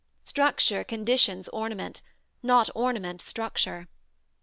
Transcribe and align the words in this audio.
Structure 0.23 0.83
conditions 0.83 1.47
ornament, 1.49 2.01
not 2.41 2.71
ornament 2.73 3.21
structure. 3.21 3.87